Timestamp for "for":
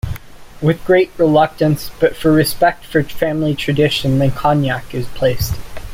2.15-2.31, 2.85-3.03